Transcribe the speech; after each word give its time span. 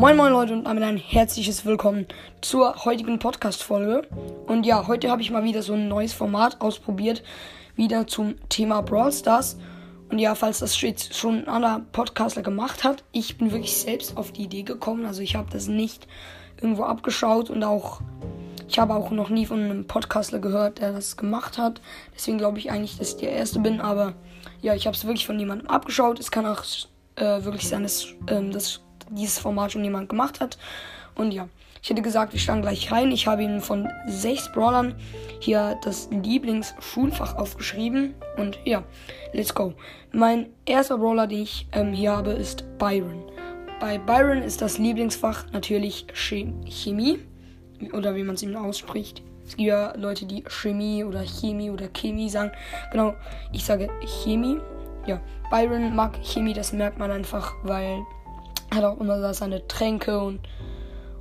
Moin 0.00 0.16
moin 0.16 0.32
Leute 0.32 0.54
und 0.54 0.64
damit 0.64 0.82
ein 0.82 0.96
herzliches 0.96 1.66
Willkommen 1.66 2.06
zur 2.40 2.86
heutigen 2.86 3.18
Podcast-Folge. 3.18 4.08
Und 4.46 4.64
ja, 4.64 4.86
heute 4.86 5.10
habe 5.10 5.20
ich 5.20 5.30
mal 5.30 5.44
wieder 5.44 5.62
so 5.62 5.74
ein 5.74 5.88
neues 5.88 6.14
Format 6.14 6.62
ausprobiert, 6.62 7.22
wieder 7.76 8.06
zum 8.06 8.36
Thema 8.48 8.80
Brawl 8.80 9.12
Stars. 9.12 9.58
Und 10.08 10.18
ja, 10.18 10.34
falls 10.34 10.60
das 10.60 10.80
jetzt 10.80 11.14
schon 11.14 11.40
ein 11.40 11.48
anderer 11.48 11.82
Podcaster 11.92 12.40
gemacht 12.40 12.82
hat, 12.82 13.04
ich 13.12 13.36
bin 13.36 13.52
wirklich 13.52 13.76
selbst 13.76 14.16
auf 14.16 14.32
die 14.32 14.44
Idee 14.44 14.62
gekommen. 14.62 15.04
Also 15.04 15.20
ich 15.20 15.36
habe 15.36 15.50
das 15.52 15.66
nicht 15.66 16.08
irgendwo 16.56 16.84
abgeschaut 16.84 17.50
und 17.50 17.62
auch, 17.62 18.00
ich 18.68 18.78
habe 18.78 18.94
auch 18.94 19.10
noch 19.10 19.28
nie 19.28 19.44
von 19.44 19.60
einem 19.60 19.86
Podcaster 19.86 20.38
gehört, 20.38 20.78
der 20.78 20.92
das 20.94 21.18
gemacht 21.18 21.58
hat. 21.58 21.82
Deswegen 22.14 22.38
glaube 22.38 22.56
ich 22.56 22.70
eigentlich, 22.70 22.96
dass 22.96 23.10
ich 23.10 23.16
der 23.18 23.32
Erste 23.32 23.58
bin. 23.58 23.82
Aber 23.82 24.14
ja, 24.62 24.74
ich 24.74 24.86
habe 24.86 24.96
es 24.96 25.04
wirklich 25.04 25.26
von 25.26 25.38
jemandem 25.38 25.68
abgeschaut. 25.68 26.18
Es 26.18 26.30
kann 26.30 26.46
auch 26.46 26.64
äh, 27.16 27.44
wirklich 27.44 27.68
sein, 27.68 27.82
dass 27.82 28.06
ähm, 28.28 28.50
das 28.50 28.80
dieses 29.10 29.38
Format 29.38 29.72
schon 29.72 29.84
jemand 29.84 30.08
gemacht 30.08 30.40
hat. 30.40 30.58
Und 31.14 31.32
ja, 31.32 31.48
ich 31.82 31.88
hätte 31.88 32.02
gesagt, 32.02 32.32
wir 32.32 32.40
starten 32.40 32.62
gleich 32.62 32.92
rein. 32.92 33.10
Ich 33.10 33.26
habe 33.26 33.42
Ihnen 33.42 33.60
von 33.60 33.88
sechs 34.06 34.52
Brawlern 34.52 34.94
hier 35.40 35.78
das 35.82 36.08
Lieblingsschulfach 36.10 37.36
aufgeschrieben. 37.36 38.14
Und 38.36 38.58
ja, 38.64 38.84
let's 39.32 39.54
go. 39.54 39.72
Mein 40.12 40.46
erster 40.66 40.98
Brawler, 40.98 41.26
den 41.26 41.42
ich 41.42 41.66
ähm, 41.72 41.92
hier 41.92 42.12
habe, 42.12 42.32
ist 42.32 42.64
Byron. 42.78 43.30
Bei 43.80 43.96
Byron 43.96 44.42
ist 44.42 44.60
das 44.60 44.76
Lieblingsfach 44.76 45.46
natürlich 45.52 46.06
Chemie. 46.12 47.20
Oder 47.94 48.14
wie 48.14 48.24
man 48.24 48.34
es 48.34 48.42
eben 48.42 48.56
ausspricht. 48.56 49.22
Es 49.46 49.56
gibt 49.56 49.68
ja 49.68 49.94
Leute, 49.96 50.26
die 50.26 50.44
Chemie 50.46 51.02
oder 51.02 51.24
Chemie 51.24 51.70
oder 51.70 51.88
Chemie 51.88 52.28
sagen. 52.28 52.52
Genau, 52.92 53.14
ich 53.52 53.64
sage 53.64 53.88
Chemie. 54.22 54.58
Ja, 55.06 55.18
Byron 55.50 55.96
mag 55.96 56.18
Chemie, 56.22 56.52
das 56.52 56.74
merkt 56.74 56.98
man 56.98 57.10
einfach, 57.10 57.54
weil 57.62 58.02
hat 58.70 58.84
auch 58.84 59.00
immer 59.00 59.32
seine 59.34 59.66
Tränke 59.66 60.20
und, 60.20 60.40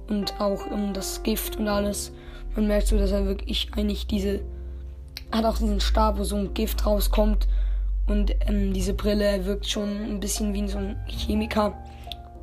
und 0.07 0.39
auch 0.39 0.65
um, 0.69 0.93
das 0.93 1.23
Gift 1.23 1.57
und 1.57 1.67
alles. 1.67 2.11
Man 2.55 2.67
merkt 2.67 2.87
so, 2.87 2.97
dass 2.97 3.11
er 3.11 3.25
wirklich 3.25 3.71
eigentlich 3.75 4.07
diese. 4.07 4.41
Hat 5.31 5.45
auch 5.45 5.57
diesen 5.57 5.79
Stab, 5.79 6.17
wo 6.17 6.23
so 6.23 6.35
ein 6.35 6.53
Gift 6.53 6.85
rauskommt. 6.85 7.47
Und 8.07 8.35
ähm, 8.47 8.73
diese 8.73 8.95
Brille, 8.95 9.45
wirkt 9.45 9.67
schon 9.67 9.89
ein 9.89 10.19
bisschen 10.19 10.53
wie 10.53 10.67
so 10.67 10.79
ein 10.79 10.99
Chemiker. 11.07 11.77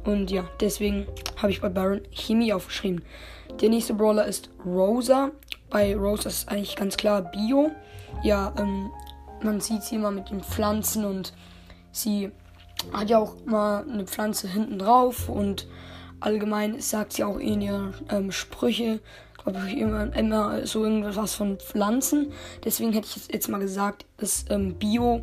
Und 0.05 0.31
ja, 0.31 0.45
deswegen 0.61 1.07
habe 1.37 1.51
ich 1.51 1.61
bei 1.61 1.69
Baron 1.69 2.03
Chemie 2.13 2.53
aufgeschrieben. 2.53 3.03
Der 3.61 3.71
nächste 3.71 3.95
Brawler 3.95 4.27
ist 4.27 4.51
Rosa. 4.65 5.33
Bei 5.71 5.97
Rosa 5.97 6.29
ist 6.29 6.49
eigentlich 6.49 6.77
ganz 6.77 6.97
klar 6.97 7.23
Bio. 7.23 7.73
Ja, 8.23 8.55
ähm, 8.59 8.91
man 9.43 9.61
sieht 9.61 9.83
sie 9.83 9.97
immer 9.97 10.13
mit 10.13 10.31
den 10.31 10.43
Pflanzen 10.43 11.05
und 11.05 11.33
sie 11.91 12.31
hat 12.93 13.11
ja 13.11 13.19
auch 13.19 13.35
mal 13.45 13.85
eine 13.89 14.07
Pflanze 14.07 14.49
hinten 14.49 14.79
drauf 14.79 15.29
und 15.29 15.67
allgemein 16.21 16.81
sagt 16.81 17.15
sie 17.15 17.25
auch 17.25 17.39
in 17.39 17.61
ihren 17.61 17.95
ähm, 18.11 18.33
Sprüche, 18.33 19.01
glaube 19.43 19.61
ich, 19.69 19.79
immer, 19.79 20.15
immer 20.17 20.67
so 20.67 20.85
irgendwas 20.85 21.35
von 21.35 21.59
Pflanzen. 21.59 22.33
Deswegen 22.65 22.93
hätte 22.93 23.09
ich 23.15 23.33
jetzt 23.33 23.49
mal 23.49 23.61
gesagt, 23.61 24.07
dass 24.17 24.45
ähm, 24.51 24.75
Bio 24.75 25.23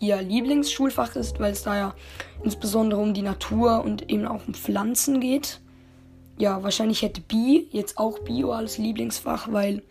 ihr 0.00 0.20
Lieblingsschulfach 0.20 1.14
ist, 1.14 1.38
weil 1.40 1.52
es 1.52 1.62
da 1.62 1.76
ja 1.76 1.94
insbesondere 2.42 3.00
um 3.00 3.14
die 3.14 3.22
Natur 3.22 3.84
und 3.84 4.10
eben 4.10 4.26
auch 4.26 4.46
um 4.46 4.54
Pflanzen 4.54 5.20
geht. 5.20 5.60
Ja, 6.38 6.62
wahrscheinlich 6.62 7.02
hätte 7.02 7.20
Bi 7.20 7.68
jetzt 7.70 7.98
auch 7.98 8.18
Bio 8.20 8.52
als 8.52 8.78
Lieblingsfach, 8.78 9.52
weil 9.52 9.82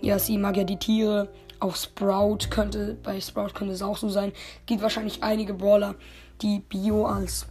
ja, 0.00 0.18
sie 0.18 0.36
mag 0.36 0.56
ja 0.56 0.64
die 0.64 0.78
Tiere. 0.78 1.28
Auch 1.60 1.76
Sprout 1.76 2.50
könnte, 2.50 2.96
bei 3.02 3.20
Sprout 3.20 3.54
könnte 3.54 3.72
es 3.72 3.82
auch 3.82 3.96
so 3.96 4.08
sein. 4.08 4.32
Gibt 4.66 4.82
wahrscheinlich 4.82 5.22
einige 5.22 5.54
Brawler, 5.54 5.94
die 6.42 6.60
Bio 6.60 7.06
als 7.06 7.46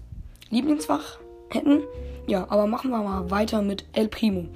Lieblingsfach 0.50 1.20
hätten. 1.50 1.84
Ja, 2.28 2.46
aber 2.50 2.68
machen 2.68 2.92
wir 2.92 3.00
mal 3.00 3.30
weiter 3.32 3.62
mit 3.62 3.86
El 3.94 4.08
Primo. 4.08 4.48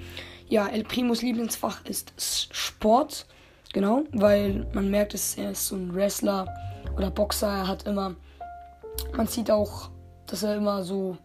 Ja, 0.48 0.68
El 0.68 0.84
Primos 0.84 1.22
Lieblingsfach 1.22 1.84
ist 1.84 2.12
Sport. 2.18 3.26
Genau, 3.72 4.02
weil 4.12 4.66
man 4.72 4.90
merkt, 4.90 5.14
dass 5.14 5.36
er 5.36 5.52
ist 5.52 5.68
so 5.68 5.76
ein 5.76 5.94
Wrestler 5.94 6.52
oder 6.96 7.10
Boxer. 7.10 7.48
Er 7.48 7.68
hat 7.68 7.86
immer, 7.86 8.16
man 9.16 9.28
sieht 9.28 9.50
auch, 9.50 9.90
dass 10.26 10.42
er 10.42 10.56
immer 10.56 10.82
so, 10.82 11.16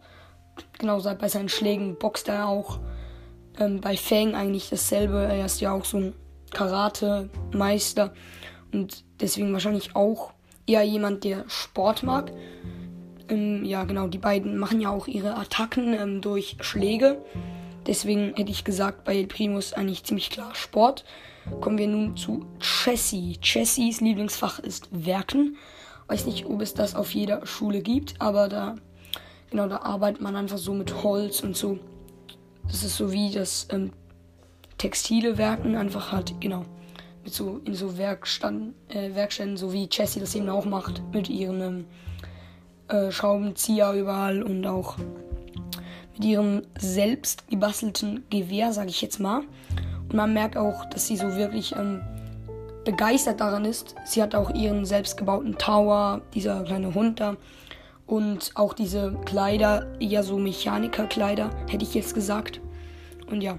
genau 0.78 1.00
bei 1.00 1.28
seinen 1.28 1.48
Schlägen 1.48 1.96
boxt 1.98 2.28
er 2.28 2.46
auch. 2.46 2.78
Ähm, 3.58 3.80
bei 3.80 3.96
Fang 3.96 4.34
eigentlich 4.34 4.70
dasselbe. 4.70 5.24
Er 5.24 5.46
ist 5.46 5.60
ja 5.60 5.72
auch 5.72 5.84
so 5.84 5.98
ein 5.98 6.14
Karate-Meister 6.50 8.12
und 8.72 9.04
deswegen 9.20 9.52
wahrscheinlich 9.52 9.96
auch 9.96 10.32
eher 10.66 10.82
jemand, 10.82 11.24
der 11.24 11.44
Sport 11.48 12.02
mag. 12.02 12.32
Ähm, 13.28 13.64
ja, 13.64 13.84
genau, 13.84 14.06
die 14.08 14.18
beiden 14.18 14.58
machen 14.58 14.80
ja 14.80 14.90
auch 14.90 15.06
ihre 15.06 15.36
Attacken 15.36 15.94
ähm, 15.94 16.20
durch 16.20 16.56
Schläge. 16.60 17.22
Deswegen 17.86 18.34
hätte 18.34 18.50
ich 18.50 18.64
gesagt, 18.64 19.04
bei 19.04 19.16
El 19.16 19.26
Primus 19.26 19.72
eigentlich 19.72 20.04
ziemlich 20.04 20.30
klar 20.30 20.54
Sport. 20.54 21.04
Kommen 21.60 21.78
wir 21.78 21.86
nun 21.86 22.16
zu 22.16 22.44
Jessie. 22.60 23.38
Jessies 23.40 24.00
Lieblingsfach 24.00 24.58
ist 24.58 24.88
Werken. 24.90 25.56
Weiß 26.08 26.26
nicht, 26.26 26.46
ob 26.46 26.60
es 26.60 26.74
das 26.74 26.94
auf 26.94 27.12
jeder 27.12 27.46
Schule 27.46 27.80
gibt, 27.80 28.20
aber 28.20 28.48
da, 28.48 28.76
genau, 29.50 29.68
da 29.68 29.78
arbeitet 29.78 30.20
man 30.20 30.36
einfach 30.36 30.58
so 30.58 30.74
mit 30.74 31.02
Holz 31.02 31.40
und 31.40 31.56
so. 31.56 31.78
Das 32.66 32.82
ist 32.82 32.96
so 32.96 33.12
wie 33.12 33.30
das 33.30 33.68
ähm, 33.70 33.92
textile 34.78 35.38
Werken 35.38 35.76
einfach 35.76 36.12
hat, 36.12 36.34
genau. 36.40 36.64
Mit 37.24 37.34
so 37.34 37.60
in 37.64 37.74
so 37.74 37.98
Werkstand, 37.98 38.74
äh, 38.88 39.14
Werkstätten, 39.14 39.56
so 39.56 39.72
wie 39.72 39.88
Jessie 39.90 40.20
das 40.20 40.34
eben 40.34 40.48
auch 40.48 40.64
macht, 40.64 41.02
mit 41.12 41.28
ihren 41.28 41.60
ähm, 41.60 41.84
äh, 42.88 43.10
Schraubenzieher 43.10 43.92
überall 43.92 44.42
und 44.42 44.64
auch 44.66 44.96
mit 46.14 46.24
ihrem 46.24 46.62
selbst 46.78 47.48
gebastelten 47.48 48.24
Gewehr, 48.30 48.72
sage 48.72 48.90
ich 48.90 49.02
jetzt 49.02 49.18
mal. 49.18 49.42
Und 50.02 50.14
man 50.14 50.32
merkt 50.32 50.56
auch, 50.56 50.84
dass 50.86 51.06
sie 51.06 51.16
so 51.16 51.34
wirklich 51.34 51.74
ähm, 51.76 52.00
begeistert 52.84 53.40
daran 53.40 53.64
ist. 53.64 53.96
Sie 54.04 54.22
hat 54.22 54.34
auch 54.34 54.54
ihren 54.54 54.84
selbstgebauten 54.84 55.58
Tower, 55.58 56.22
dieser 56.32 56.62
kleine 56.62 56.94
Hund 56.94 57.20
da. 57.20 57.36
Und 58.06 58.52
auch 58.54 58.72
diese 58.72 59.14
Kleider, 59.24 59.86
eher 59.98 60.22
so 60.22 60.38
Mechanikerkleider, 60.38 61.50
hätte 61.68 61.84
ich 61.84 61.94
jetzt 61.94 62.14
gesagt. 62.14 62.60
Und 63.28 63.40
ja, 63.40 63.58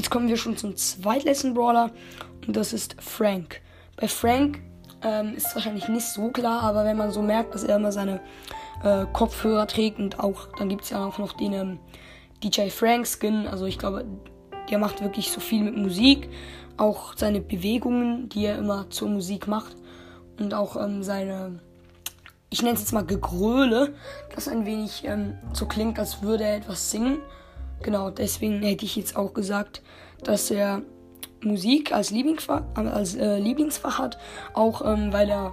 jetzt 0.00 0.08
kommen 0.08 0.28
wir 0.28 0.38
schon 0.38 0.56
zum 0.56 0.76
zweitletzten 0.76 1.52
Brawler. 1.52 1.90
Und 2.46 2.56
das 2.56 2.72
ist 2.72 2.96
Frank. 3.02 3.60
Bei 3.96 4.08
Frank 4.08 4.62
ähm, 5.02 5.34
ist 5.34 5.54
wahrscheinlich 5.54 5.88
nicht 5.88 6.06
so 6.06 6.30
klar, 6.30 6.62
aber 6.62 6.84
wenn 6.86 6.96
man 6.96 7.10
so 7.10 7.20
merkt, 7.20 7.54
dass 7.54 7.64
er 7.64 7.76
immer 7.76 7.92
seine 7.92 8.20
äh, 8.82 9.04
Kopfhörer 9.12 9.66
trägt 9.66 9.98
und 9.98 10.18
auch, 10.18 10.48
dann 10.58 10.70
gibt 10.70 10.84
es 10.84 10.90
ja 10.90 11.04
auch 11.04 11.18
noch 11.18 11.34
den 11.34 11.52
ähm, 11.52 11.78
DJ 12.42 12.70
Frank 12.70 13.06
Skin. 13.06 13.46
Also 13.46 13.66
ich 13.66 13.78
glaube, 13.78 14.06
der 14.70 14.78
macht 14.78 15.02
wirklich 15.02 15.30
so 15.30 15.38
viel 15.38 15.62
mit 15.62 15.76
Musik. 15.76 16.30
Auch 16.78 17.14
seine 17.14 17.42
Bewegungen, 17.42 18.30
die 18.30 18.46
er 18.46 18.56
immer 18.56 18.88
zur 18.88 19.10
Musik 19.10 19.48
macht. 19.48 19.76
Und 20.38 20.54
auch 20.54 20.82
ähm, 20.82 21.02
seine, 21.02 21.60
ich 22.48 22.62
nenne 22.62 22.72
es 22.72 22.80
jetzt 22.80 22.94
mal 22.94 23.04
Gegröle, 23.04 23.92
das 24.34 24.48
ein 24.48 24.64
wenig 24.64 25.04
ähm, 25.04 25.34
so 25.52 25.66
klingt, 25.66 25.98
als 25.98 26.22
würde 26.22 26.44
er 26.44 26.56
etwas 26.56 26.90
singen. 26.90 27.18
Genau, 27.82 28.10
deswegen 28.10 28.62
hätte 28.62 28.84
ich 28.84 28.96
jetzt 28.96 29.16
auch 29.16 29.32
gesagt, 29.32 29.82
dass 30.22 30.50
er 30.50 30.82
Musik 31.42 31.92
als 31.92 32.10
Lieblingsfach, 32.10 32.62
als, 32.74 33.14
äh, 33.14 33.38
Lieblingsfach 33.38 33.98
hat. 33.98 34.18
Auch 34.54 34.84
ähm, 34.84 35.12
weil 35.12 35.30
er 35.30 35.52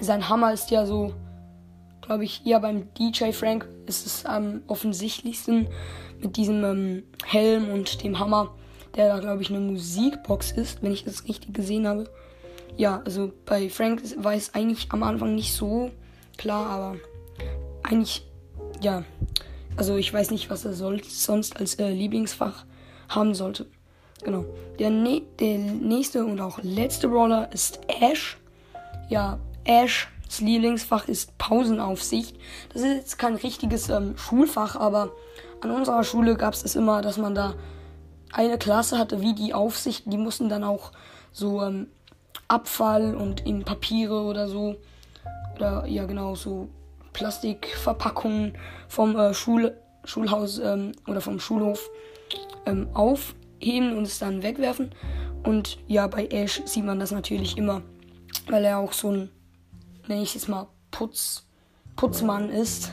sein 0.00 0.28
Hammer 0.28 0.52
ist 0.52 0.70
ja 0.70 0.86
so, 0.86 1.12
glaube 2.02 2.24
ich, 2.24 2.42
ja 2.44 2.58
beim 2.58 2.92
DJ 2.94 3.32
Frank 3.32 3.68
ist 3.86 4.06
es 4.06 4.24
am 4.24 4.62
offensichtlichsten 4.68 5.68
mit 6.20 6.36
diesem 6.36 6.64
ähm, 6.64 7.02
Helm 7.24 7.70
und 7.70 8.02
dem 8.04 8.18
Hammer, 8.18 8.54
der 8.94 9.08
da 9.08 9.18
glaube 9.18 9.42
ich 9.42 9.50
eine 9.50 9.60
Musikbox 9.60 10.52
ist, 10.52 10.82
wenn 10.82 10.92
ich 10.92 11.04
das 11.04 11.26
richtig 11.26 11.54
gesehen 11.54 11.88
habe. 11.88 12.08
Ja, 12.76 13.02
also 13.04 13.32
bei 13.44 13.68
Frank 13.68 14.02
war 14.18 14.34
es 14.34 14.54
eigentlich 14.54 14.86
am 14.90 15.02
Anfang 15.02 15.34
nicht 15.34 15.54
so 15.54 15.90
klar, 16.38 16.66
aber 16.66 16.96
eigentlich 17.82 18.24
ja. 18.80 19.04
Also 19.80 19.96
ich 19.96 20.12
weiß 20.12 20.30
nicht, 20.30 20.50
was 20.50 20.66
er 20.66 20.74
soll, 20.74 21.02
sonst 21.04 21.58
als 21.58 21.76
äh, 21.76 21.88
Lieblingsfach 21.88 22.66
haben 23.08 23.34
sollte. 23.34 23.64
Genau. 24.22 24.44
Der, 24.78 24.90
ne 24.90 25.22
der 25.38 25.56
nächste 25.56 26.22
und 26.26 26.38
auch 26.38 26.58
letzte 26.62 27.08
Brawler 27.08 27.50
ist 27.50 27.80
Ash. 27.88 28.36
Ja, 29.08 29.38
Ash, 29.64 30.08
das 30.26 30.42
Lieblingsfach 30.42 31.08
ist 31.08 31.38
Pausenaufsicht. 31.38 32.36
Das 32.74 32.82
ist 32.82 32.94
jetzt 32.94 33.18
kein 33.18 33.36
richtiges 33.36 33.88
ähm, 33.88 34.18
Schulfach, 34.18 34.76
aber 34.76 35.12
an 35.62 35.70
unserer 35.70 36.04
Schule 36.04 36.36
gab 36.36 36.52
es 36.52 36.62
das 36.62 36.76
immer, 36.76 37.00
dass 37.00 37.16
man 37.16 37.34
da 37.34 37.54
eine 38.34 38.58
Klasse 38.58 38.98
hatte 38.98 39.22
wie 39.22 39.32
die 39.32 39.54
Aufsicht. 39.54 40.02
Die 40.04 40.18
mussten 40.18 40.50
dann 40.50 40.62
auch 40.62 40.92
so 41.32 41.62
ähm, 41.62 41.86
Abfall 42.48 43.14
und 43.14 43.46
in 43.46 43.64
Papiere 43.64 44.24
oder 44.24 44.46
so. 44.46 44.76
Oder 45.56 45.86
ja, 45.86 46.04
genau, 46.04 46.34
so 46.34 46.68
Plastikverpackungen 47.12 48.56
vom 48.88 49.16
äh, 49.16 49.34
Schul 49.34 49.76
Schulhaus 50.04 50.58
ähm, 50.58 50.92
oder 51.06 51.20
vom 51.20 51.38
Schulhof 51.40 51.90
ähm, 52.66 52.88
auf 52.94 53.34
heben 53.58 53.96
und 53.96 54.04
es 54.04 54.18
dann 54.18 54.42
wegwerfen. 54.42 54.94
Und 55.44 55.78
ja, 55.86 56.06
bei 56.06 56.26
Ash 56.26 56.62
sieht 56.64 56.84
man 56.84 57.00
das 57.00 57.10
natürlich 57.10 57.56
immer, 57.56 57.82
weil 58.48 58.64
er 58.64 58.78
auch 58.78 58.92
so 58.92 59.12
ein, 59.12 59.30
nenne 60.06 60.22
ich 60.22 60.36
es 60.36 60.48
mal, 60.48 60.68
Putz, 60.90 61.46
Putzmann 61.96 62.50
ist. 62.50 62.92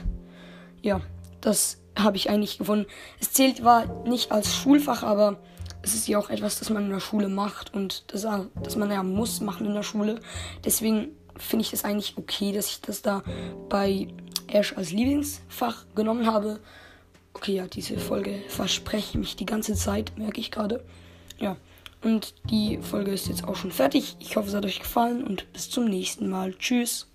Ja, 0.81 1.01
das 1.41 1.81
habe 1.97 2.17
ich 2.17 2.29
eigentlich 2.29 2.57
gefunden. 2.57 2.85
Es 3.19 3.31
zählt 3.33 3.63
war 3.63 4.03
nicht 4.03 4.31
als 4.31 4.55
Schulfach, 4.55 5.03
aber 5.03 5.39
es 5.81 5.95
ist 5.95 6.07
ja 6.07 6.19
auch 6.19 6.29
etwas, 6.29 6.59
das 6.59 6.69
man 6.69 6.85
in 6.85 6.91
der 6.91 6.99
Schule 6.99 7.29
macht 7.29 7.73
und 7.73 8.03
das, 8.13 8.27
das 8.63 8.75
man 8.75 8.91
ja 8.91 9.03
muss 9.03 9.41
machen 9.41 9.65
in 9.65 9.73
der 9.73 9.83
Schule. 9.83 10.19
Deswegen 10.63 11.09
finde 11.39 11.63
ich 11.63 11.71
das 11.71 11.83
eigentlich 11.83 12.17
okay, 12.17 12.51
dass 12.51 12.67
ich 12.67 12.81
das 12.81 13.01
da 13.01 13.23
bei 13.69 14.07
Ash 14.47 14.75
als 14.75 14.91
Lieblingsfach 14.91 15.85
genommen 15.95 16.25
habe. 16.25 16.59
Okay, 17.33 17.55
ja, 17.55 17.67
diese 17.67 17.97
Folge 17.97 18.41
verspreche 18.47 19.09
ich 19.11 19.15
mich 19.15 19.35
die 19.35 19.45
ganze 19.45 19.75
Zeit, 19.75 20.17
merke 20.17 20.39
ich 20.39 20.51
gerade. 20.51 20.83
Ja, 21.39 21.57
und 22.03 22.33
die 22.49 22.79
Folge 22.81 23.11
ist 23.11 23.27
jetzt 23.27 23.43
auch 23.43 23.55
schon 23.55 23.71
fertig. 23.71 24.15
Ich 24.19 24.35
hoffe, 24.35 24.49
es 24.49 24.55
hat 24.55 24.65
euch 24.65 24.79
gefallen 24.79 25.23
und 25.23 25.51
bis 25.53 25.69
zum 25.69 25.85
nächsten 25.85 26.29
Mal. 26.29 26.53
Tschüss. 26.55 27.07